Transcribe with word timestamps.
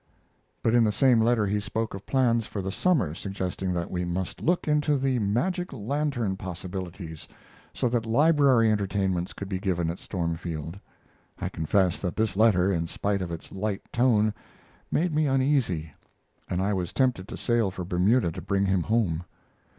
But 0.63 0.73
in 0.73 0.83
the 0.83 0.91
same 0.91 1.19
letter 1.21 1.45
he 1.45 1.59
spoke 1.59 1.93
of 1.93 2.07
plans 2.07 2.47
for 2.47 2.63
the 2.63 2.71
summer, 2.71 3.13
suggesting 3.13 3.71
that 3.73 3.91
we 3.91 4.03
must 4.03 4.41
look 4.41 4.67
into 4.67 4.97
the 4.97 5.19
magic 5.19 5.71
lantern 5.71 6.37
possibilities, 6.37 7.27
so 7.71 7.87
that 7.87 8.07
library 8.07 8.71
entertainments 8.71 9.31
could 9.31 9.47
be 9.47 9.59
given 9.59 9.91
at 9.91 9.99
Stormfield. 9.99 10.79
I 11.39 11.49
confess 11.49 11.99
that 11.99 12.15
this 12.15 12.35
letter, 12.35 12.71
in 12.71 12.87
spite 12.87 13.21
of 13.21 13.29
its 13.31 13.51
light 13.51 13.83
tone, 13.93 14.33
made 14.91 15.13
me 15.13 15.27
uneasy, 15.27 15.93
and 16.49 16.63
I 16.63 16.73
was 16.73 16.93
tempted 16.93 17.27
to 17.27 17.37
sail 17.37 17.69
for 17.69 17.85
Bermuda 17.85 18.31
to 18.31 18.41
bring 18.41 18.65
him 18.65 18.81
home. 18.81 19.23